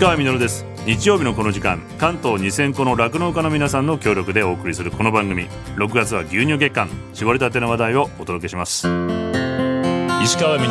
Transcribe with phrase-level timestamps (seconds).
[0.00, 0.64] 川実です。
[0.86, 5.46] 日曜日のこの時間関東2000個の酪農家の皆さんの協力でお送りするこの番組。
[5.76, 8.88] 6月は牛乳月間絞りたての話題をお届けします。
[10.24, 10.68] 石川実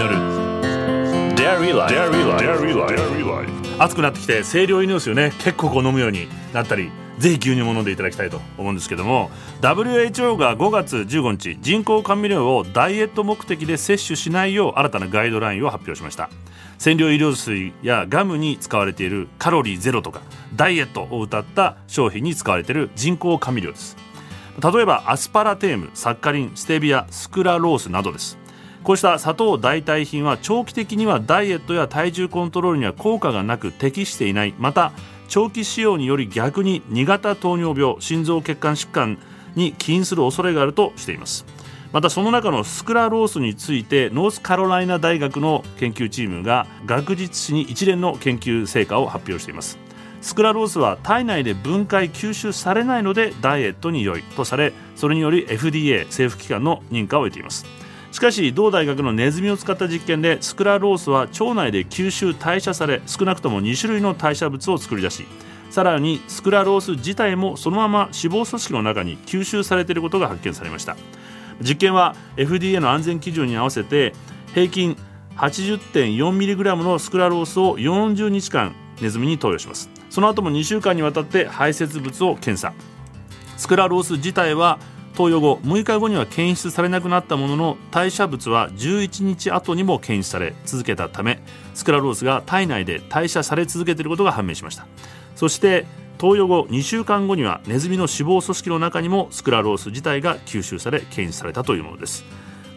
[3.77, 5.31] 暑くなってきて清涼飲料水をね。
[5.37, 6.89] 結構こう飲むようになったり
[7.19, 9.29] ぜひ牛乳も飲んでいただきたいと思うんですけども
[9.61, 16.29] WHO が5月15日人工甘味料をダイエット目的で摂取しないよう新たなガイドラインを発表しました。
[16.77, 20.21] 染料医療水やガムに使われているカロリーゼロとか
[20.55, 23.97] ダイエットを謳った商品に使われている人工甘味料です。
[24.61, 28.37] 例えばアスパラテームサッカリンステビアスクラロースなどです。
[28.83, 34.55] こうした砂糖代替品は長期的にはダイエットや体重コントロールには効果がなく適していない。
[34.57, 34.93] また
[35.29, 39.17] 長期使用により逆に2型糖尿病心臓血管疾患
[39.55, 41.45] に起因する恐れがあるとしています。
[41.91, 49.79] またその中のスクラロースについてノースカロライナ大学の研究チームが学術誌に一連の研究成果を発表しています。
[50.21, 57.65] スクラロースは体内で分解吸収されないのでダイエットに良いとされそれにより FDA 政府機関の認可を得ています。
[58.11, 65.25] しかし同大学のネズミを使った実験でスクラロースは腸内で吸収代謝され少なくとも2種類の代謝物を作り出し
[65.69, 70.97] さらにスクラロース自体もそのまま脂肪組織の中に吸収されていることが発見されました。
[71.61, 74.13] 実験は FDA の安全基準に合わせて
[74.53, 74.97] 平均
[75.35, 79.89] 80.4mg のスクラロースを40日間ネズミに投与します。
[80.09, 82.73] その後も2週間にわたって排泄物を検査。
[83.57, 84.79] スクラロース自体は
[85.19, 91.41] 投与後6日後には検出されなくなったものの代謝物は11日後にも検出され続けたため
[91.73, 94.87] スクラロースが体内で代謝され続けていることが判明しました。
[95.35, 95.85] そして
[96.19, 102.23] 投与後2週間後にはネズミの脂肪組織の中にもスクラロース自体が吸収され検出されたというものです。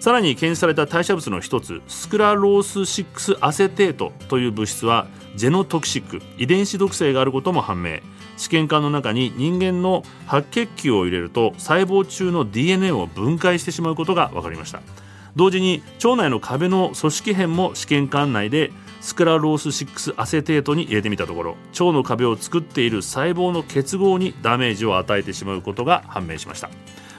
[0.01, 5.07] さらに検出された代謝物の一つスクラロース6アセテートという物質は
[5.37, 8.01] ジェノトキシック遺伝子毒性があることも判明。
[8.37, 14.81] 試験管の中に人間の白血球を入れると細胞中の DNA を分解してしまうことが分かりました。
[15.37, 18.71] 同時に腸内の壁の組織片も試験管内で
[19.01, 26.71] スクラロース6アセテートに入れてみたところ腸の壁を作っている細胞の結合にダメージを与えてしまうことが判明しました。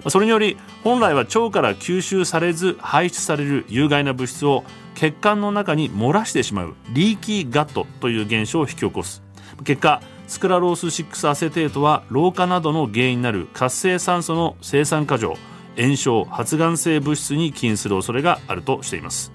[0.09, 4.63] それにより本来は腸から吸収されず排出される有害な物質を
[4.95, 9.21] 血管の中に漏らしてしまうリーキーガットという現象を引き起こす。
[9.63, 15.35] 結果スクラロース6アセテートは老化などの原因になる活性酸素の生産過剰
[15.77, 19.31] 炎症発がん性物質に起因する恐れがあるとしています。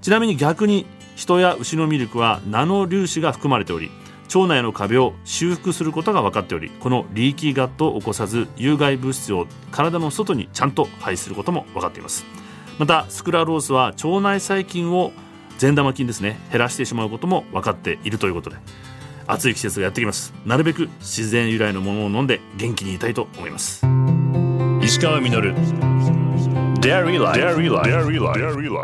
[0.00, 0.86] ちなみに逆に
[1.16, 3.90] 人や牛のミルクはナノ粒子が含まれており
[4.34, 12.24] 腸内の壁を修復することが分かっておりこのリーキーガットを起こさず有害物質を体の外にちゃんと排することも分かっています。
[12.82, 15.12] またスクラロースは腸内細菌を
[15.58, 18.56] 善玉菌ですね減らしてしまうことも分かっているということで
[19.28, 20.34] 暑い季節がやってきます。
[20.44, 23.86] なるべく自然由来のものを飲んで元気にいたいと思います。
[24.82, 26.21] 石川稔。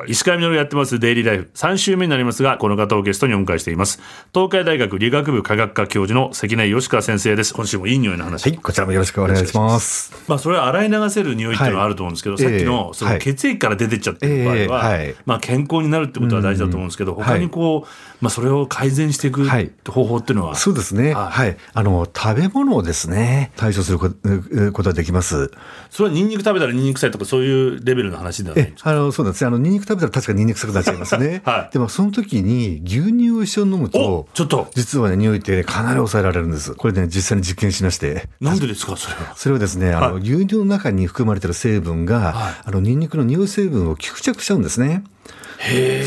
[0.06, 0.98] 石川稔やってます。
[1.00, 4.00] デイリーライフ3週目になりますがこの方をゲストにお迎えしています。
[4.32, 7.52] 東海大学理学部科学科教授の関根吉川先生です。
[7.52, 8.48] 今週もいい匂いの話。
[8.48, 10.12] はいこちらもよろしくお願いします。
[10.28, 17.88] まあそれは洗い流せる匂いっていうのはあると思うんですけど、はい、さっきのその血液から出てっちゃってる場合は、えーはい、まあ健康になるってことは大事だと思うんですけど、他にこう、
[18.20, 19.48] まあそれを改善していく
[19.88, 21.14] 方法っていうのは、そうですね。
[21.14, 25.50] はい、あの食べ物をですね対処することができます。
[25.90, 34.70] それはニンニク食べたらニンニク臭いとかそういうレベルの話ではないあのそうなんですあのニンニク食べたら確かにニンニク臭くなっちゃいますね、 はい、でもその時に牛乳を一緒に飲むとちょっと。
[34.74, 36.74] 実はね匂いって、ね、かなり抑えられるんです。
[36.74, 38.28] これね実際に実験しまして。
[38.40, 38.96] なんでですか？
[38.96, 39.34] それは。
[39.36, 45.04] それはですねあの、牛乳の中に含まれてる成分が、はい、あのニンニクの匂い成分を吸着しちゃうんですね。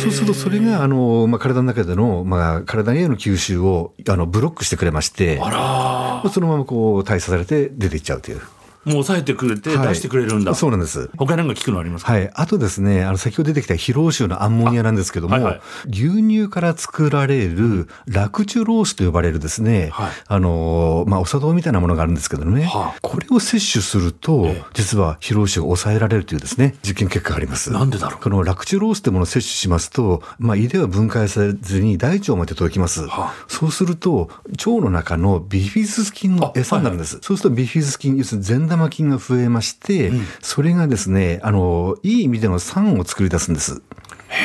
[0.02, 8.42] そうするとそれがあの、まあ、体の中での、まあ、体への吸収をあのブロックしてくれましてそのままこう代謝されて出ていっちゃうという。
[8.84, 11.10] もう抑えてくれて出してくれるんだ、はい、そうなんです。
[11.18, 12.32] 他に何か聞くのありますはい。
[12.34, 27.72] あとですね、あの、先ほど出てきた疲労臭のアンモニアなんですけども、はいはい、牛乳から作られるラクチュロースと呼ばれるですね、はい、あの、まあ、お砂糖みたいなものがあるんですけどね、はあ、これを摂取すると、ええ、実は疲労臭を抑えられるというですね、実験結果があります。
[27.72, 28.24] なんでだろう？
[28.24, 33.06] このラクチュロースというものを摂取しますと、まあ、胃では分解されずに大腸まで届きます。
[33.08, 37.16] はあ、そうすると、腸の中のビフィズス菌の餌になるんです。
[37.16, 43.82] はいはい、そうするとビフィズス菌、要するに善玉菌が増えまして、うん、それがですね、あの、いい意味での酸を作り出すんです。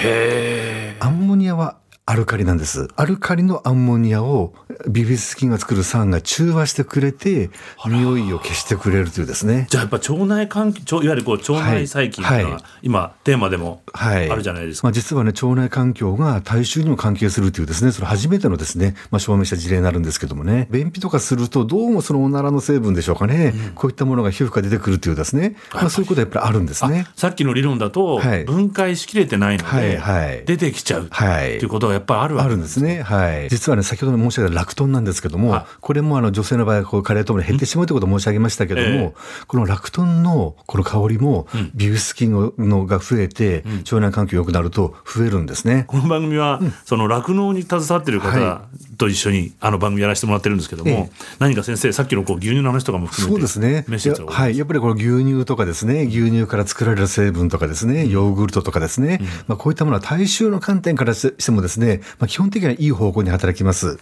[0.04, 1.78] へアンモニアは
[2.08, 2.86] アルカリなんです。
[2.94, 4.54] アルカリのアンモニアを
[4.88, 7.50] ビフィズス菌が作る酸が中和してくれて、
[7.84, 9.66] 匂いを消してくれるというですね。
[9.70, 14.86] じゃあやっぱ腸内環境、いわゆるこう腸内細菌が、はい、今テーマでもあるじゃないですか。
[14.86, 27.08] はい、まあ、実はね、腸内環境が体臭にも関係するというですね、それ初めてのですね、まあ、証明した事例になるんですけどもね、便秘とかするとどうもそのおならの成分でしょうかね、うん、こういったものが皮膚から出てくるというですね、まあ、そういうことはやっぱりあるんですね。
[27.16, 33.02] さっきの理論だと、分解しきれてないので、はいはい、出てきちゃうということがやっぱりあるわけですですね。
[33.02, 33.48] はい。
[33.48, 45.84] 実はね、先ほど申し上げたラクトンなんですけども、これもあの女性の場合はこう加齢ともに減ってしまうということを申し上げましたけども、えー、このラクトンのこの香りも、ビフス菌のが増えて、腸内環境良くなると増えるんですね。
[45.88, 48.62] この番組は、その酪農に携わっている方
[48.96, 54.24] と一緒にあの番組やらせてもらってるんですけども、えー、何か先生、さっきのこう牛乳の話とかも含めて、そうですね。
[54.26, 54.58] はい。
[54.58, 63.98] やっぱりこの牛乳とかですね、牛乳から作られる成分とかですね、ヨーグルトとかですね、うん、まあこういったものは大衆の観点からしてもですね、まあ基本的にはいい方向に働きます。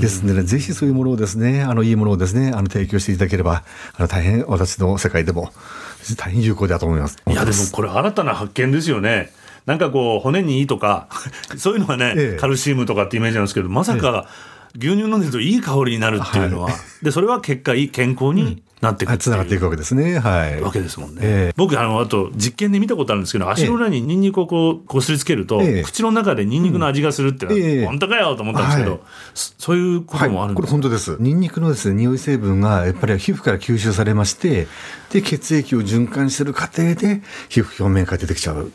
[0.00, 5.52] ですので、ね、ぜひそういうものをですね、あの、いいものをですね、あの、提供していただければ、あの、大変私の世界でも、
[6.16, 7.16] 大変有効だと思います。
[7.26, 9.32] いや、でもこれ新たな発見ですよね。
[9.66, 11.08] なんかこう、骨にいいとか、
[11.58, 14.26] そういうのはね、ええ、カルシウムとかってイメージなんですけど、まさか、
[14.78, 20.18] 牛乳飲んでるといい香りになるっていうのは、はい、で、それは結果いい健康になっていくつながっていくわけですね。
[20.18, 20.60] はい。
[20.60, 21.20] わけですもんね。
[21.22, 29.00] えー、僕、あの、あと、実験で見たことあるんですけど、足の裏にニンニクをこう、こすりつけると、えー、口の中でニンニクの味がするってのは、えー、本当かよと思ったんですけど、はい、
[29.34, 31.16] そういうこともあるんですか、はい、これ本当です。
[31.20, 34.66] ニンニクのですね、匂い成分が、やっぱり皮膚から吸収されまして、
[35.10, 38.72] で、血液を循環してる過程で、皮膚表面から出てきちゃう。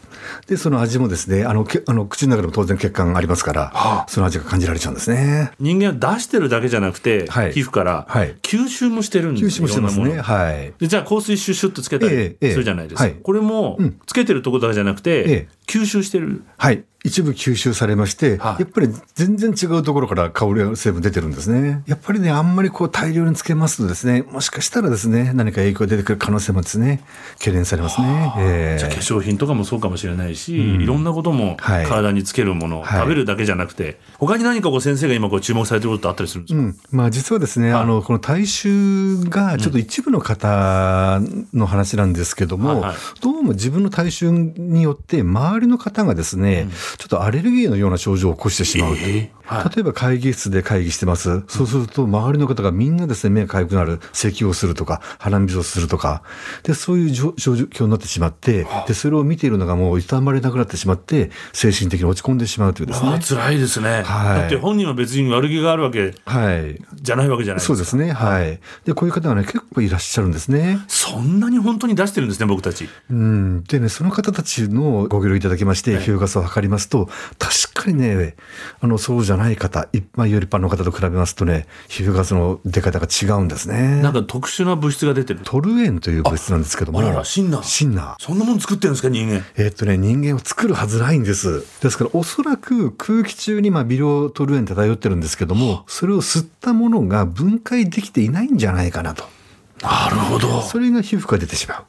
[0.47, 5.51] で、その味もですね、あの、けあの口の中でも当然血管がありますから、はあ、その味が感じられちゃうんですね。
[5.59, 8.07] 人間は出してるだけじゃなくて、はい、皮膚から、
[8.41, 10.21] 吸収もしてるんです吸収もしてますね。
[10.21, 10.73] はい。
[10.79, 16.43] でじゃあ香水シュッシュッとつけたりするじゃないですか、ええこれもつけてるところだけじゃなくて、吸収してる。
[16.57, 16.83] はい。
[17.03, 21.81] 一部吸収されまして、はい、やっぱり全然違うところから香り成分出てるんですね。
[21.87, 27.03] やっぱりね、あんまりこう大量につけますとですね、もしかしたらですね、何か影響出てくる可能性もですね、
[27.39, 28.33] 懸念されますね。
[28.37, 41.19] えー、じゃあ化粧品とかもそうかもしれないし、うん、いろんなことも体につけるもの、はい、食べるだけじゃなくて、他に何かこう先生が今こう注目されてることってあったりするんですか、うん、まあ実はですね、あの、この体臭がちょっと一部の方
[41.51, 42.85] の話なんですけども、
[43.21, 46.67] どうも自分の体臭によって周りの方がですね、
[46.97, 49.01] ちょっとアレルギーのような症状を起こしてしまうと。
[49.01, 51.43] えーはい、例えば会議室で会議してます。
[51.49, 56.23] そうすると、周りの方がみんなですね、目が痒くなる、咳をするとか、鼻水をするとか、
[56.63, 63.19] で、そういう状況になってしまって、で、それを見ているのがもう痛まれなくなってしまって、精神的に落ち込んでしまうというですね。
[63.21, 64.03] 辛いですね。
[64.03, 64.39] はい。
[64.39, 66.81] だって本人は別に悪気があるわけはい。
[66.95, 67.67] じゃないわけじゃないですか。
[67.67, 68.13] そうですね。
[68.13, 68.57] はい。
[68.85, 70.79] で、こういう方がね、結構いらっしゃるんですね。
[71.11, 72.87] そんなに本当に出してるんですね、僕たち。
[73.09, 73.63] うん。
[73.63, 78.35] でね、その方たちのご協力いただきまして、皮膚ガスを測りますと、確かにね、
[78.79, 84.01] あの、そうじゃない方、一般より一般の方と比べますとね、皮膚ガスの出方が違うんですね。
[84.01, 86.99] なんか特殊な物質が出てるトルエンという物質なんですけども。
[86.99, 87.63] あらら、シンナー。
[87.63, 88.15] シンナー。
[88.19, 89.43] そんなもの作ってるんですか、人間。
[89.57, 91.65] えー、っとね、人間を作るはずないんです。
[91.81, 99.40] ですから、おそらく空気中にまあ微量トルエン漂ってるんですけども、それを吸ったものが分解できていないんじゃないかなと。
[99.81, 100.61] なるほど。
[100.61, 101.85] それが皮膚から出てしまう。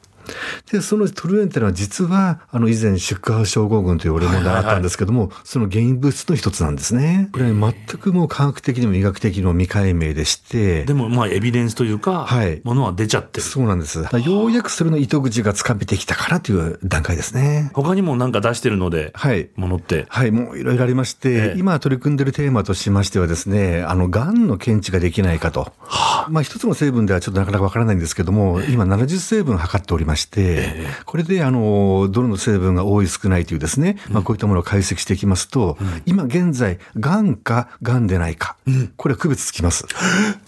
[0.71, 7.29] で、そのトルエンっていうのは実は、あの、以前、出荷症候群という俺問題があったんですけども、その原因物質の一つなんですね。
[7.31, 10.85] これ、全くもう科学的にも医学的にも未解明でして。
[10.85, 12.61] でも、まあ、エビデンスというか、はい。
[12.63, 13.45] ものは出ちゃってる。
[13.45, 13.99] そうなんです。
[13.99, 17.71] ようやくそれの糸口がつかめてきたからという段階ですね。
[17.73, 19.49] 他にもなんか出してるので、はい。
[19.55, 20.05] ものって。
[20.09, 25.73] はい、もういろいろありまして、ええ、今取り組んでるテーマとしましてはですね、あの、癌の検知ができないかと。
[25.79, 39.85] はあ、まあ、一つの成分ではちょっとなかなかわからないんですけども、今70成分測っておりまして、えこれであのどの成分が多い少ないというですね、まあ、こういったものを解析していきますと、うん、今現在がんかがんでないか、うん、これは区別つきます。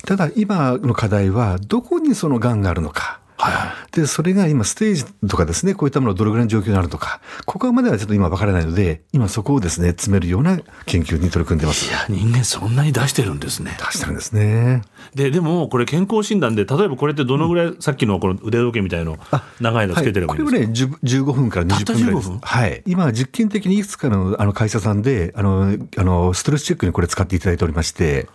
[0.05, 3.14] ただ今の課題はどこにそのがんがあるのか。
[3.51, 11.89] はい、で、それが今ステージとかですね、こういったものどれぐらいの状況になるとか、ここまではちょっと今わからないので、今そこをですね、詰めるような研究に取り組んでます。
[11.89, 13.77] いや、人間そんなに出してるんですね。
[13.79, 14.81] 出してるんですね。
[15.13, 19.17] で、でもこれ健康診断で、例えばこれってどのぐらい、うん、さっきのこの腕時計みたいの、
[19.59, 22.31] 長いのつけてればいいんですか、はい、これはね、15分から20分ぐらいです。
[22.41, 22.83] はい。
[22.85, 28.27] 今、実験的にいくつかのあの会社さんで、あの、あの、ストレスチェックにこれ使っていただいておりまして、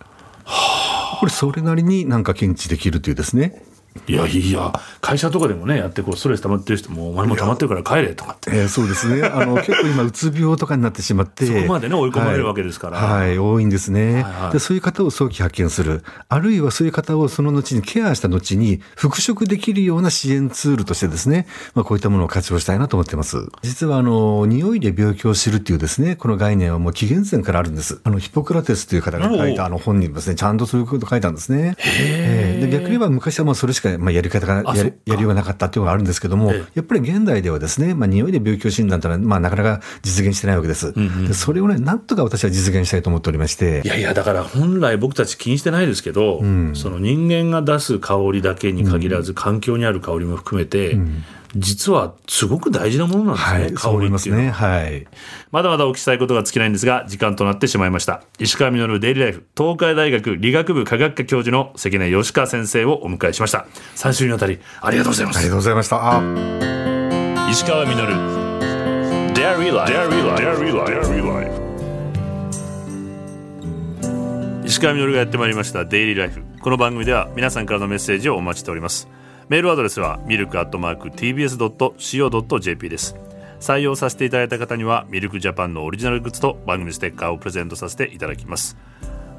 [0.43, 3.63] はあ、これそれなりになんか検知できるというですね。
[4.07, 4.71] いやいや
[5.01, 9.23] 会社とかでもねやってこうストレス溜まってる人もお前も溜まってるから帰れとかって、えー、そうですね。
[9.23, 23.47] あの 結構今うつ病とかになってしまってそこまでね追い込まれるわけですから、はい、はい、多いんですね、はいはい、でそういう方を早期発見するあるいはそういう方をその後にケアした後に復職できるような支援ツールとしてですね、まあ、こういったものを活用したいなと思ってます。
[23.61, 27.99] 実はあの匂いで病気を知るっていうですねこの概念はもう紀元前からあるんです。
[28.03, 40.93] あのヒポクラテスという方が書いたあの本にですねちゃんとそういうこと書いたんですね、えー、で逆に言えば昔はもうそれしか、まあ、やり方がややりようがなかったっていうのがあるんですけども、やっぱり現代ではですね、まあ、匂いで病気を診断というのは、まあ、なかなか実現してないわけです。
[40.95, 43.81] うんうん、でそれをね、なんとか私は実現したいと思っておりまして。
[43.83, 51.23] いやいや、だから本来僕たち気にしてないですけど、うん、その人間が出す香りだけに限らず、環境にある香りも含めて、うん
[51.55, 54.51] 実はすごく大事なものなんですね、はい、香りっていうのは、ね。
[54.51, 55.05] はい、
[55.51, 58.23] まだまだお聞きしたいことが尽きないんですが時間となってしまいました。
[58.39, 63.65] 石川稔デイリーライフ東海大学理学部科学科教授の関根義川先生をお迎えしました。
[63.95, 65.39] 3週にわたりありがとうございます。
[65.39, 65.97] ありがとうございました。
[67.51, 67.95] 石川稔
[69.33, 69.89] デイリーラ
[71.43, 71.61] イフ。
[74.65, 76.41] 石川稔がやってまいりましたデイリーライフ。
[76.61, 79.07] この番組では皆さんからのメッセージをお待ちしております
[79.51, 83.17] メールアドレスはミルクアットマーク TBS.CO.JP です。
[83.59, 88.77] 採用させていただいた方にはミルクジャパンのオリジナルグッズと番組ステッカーをプレゼントさせていただきます。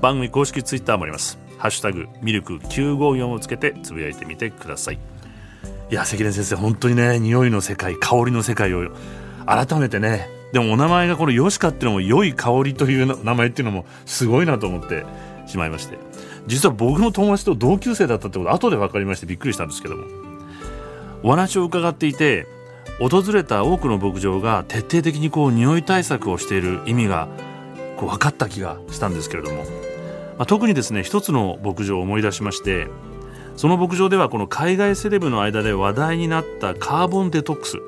[0.02, 1.38] 番組公式ツイッターもあります。
[1.56, 4.98] ハッシュタグミルク954をつけてつぶやいてみてください。
[5.90, 8.90] いや関根先生本当にね匂いの世界香りの世界を
[9.46, 10.28] 改めてね。
[10.52, 15.06] でもお名前がこのヨシカっていうのも良い香りという名前っていうのもすごいなと思って
[15.46, 16.11] しまいまして。
[16.46, 20.32] 実は僕の友達と同級生だったってこと後で分かりましてびっくりしたんですけども。
[21.22, 22.46] お話を伺っていて
[22.98, 27.28] 訪れた多くの牧場が徹底的にこう匂い対策をしている意味が
[27.96, 29.64] こう分かった気がしたんですけれども、ま
[30.38, 32.88] あ、特にですね一つの牧場を思い出しまして
[33.56, 37.78] その牧場ではこの海外セレブの間で話題になったカーボンデトックス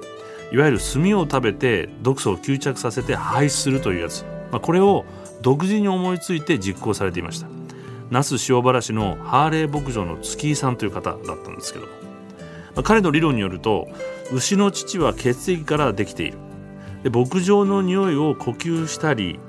[0.53, 5.05] いわゆる炭を食べて毒素を吸着させて排出するというやつ、まあ、これを
[5.41, 7.64] 独自に思いついて実行されていました。
[8.15, 11.87] 那須塩原市のハーレー牧場の月井さんという方だったんですけど、
[12.77, 13.89] ま、彼の理論によると
[14.33, 16.39] 牛の乳は血液からできている。
[17.03, 19.41] で牧場の匂いを呼吸したり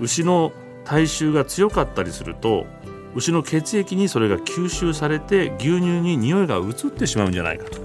[0.00, 0.52] 牛の
[0.84, 2.66] 体臭が強かったりすると
[3.14, 7.80] 牛の血液にそれが吸収されて牛乳に匂いが移ってしまうんじゃないかと、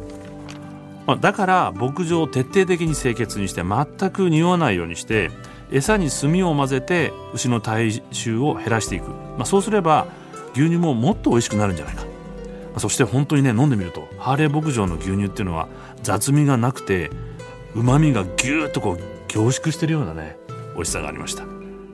[1.06, 5.30] まあ、だから牧場を徹底的に清潔にして全く匂わないようにして
[5.72, 10.08] 餌に炭を混ぜて牛の体臭を減らしていく、まあ、そうすれば
[10.54, 12.10] 牛乳ももっと美味しくなるんじゃないか、ま
[12.76, 15.68] あ、そして本当にね飲んでみるとハーレー牧場の牛乳っていうのは
[16.04, 17.10] 雑味がなくて
[17.74, 20.38] うまみがぎゅーっとこう凝縮してるようなね
[20.76, 21.46] 美味しさがありました。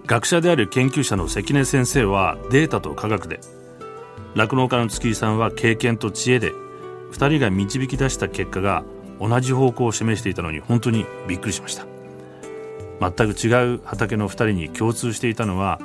[0.06, 3.40] 学者である研究者の関根先生はデータと科学で
[4.36, 6.52] 酪農家の月井さんは経験と知恵で
[7.12, 8.84] 2人が導き出した結果が
[9.20, 11.91] 同じ方向を示していたのに本当にびっくりしました。
[13.02, 15.80] 全く違う畑の2人に共通していたのは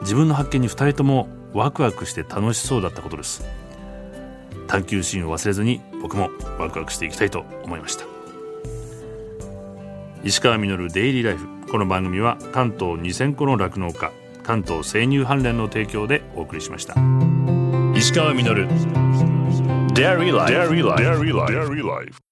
[0.00, 3.44] 自分の発見に2人ともワクワクして楽しそうだったことです。
[4.66, 8.04] 探求心を忘れずに僕もワクワクしていきたいと思いました。
[10.24, 14.10] 石川稔デイリーライフこの番組は関東2000個の酪農家
[14.42, 16.94] 関東生乳関連の提供でお送りしました。
[17.94, 18.66] 石川稔。
[19.92, 20.32] Dairy
[21.82, 22.27] Life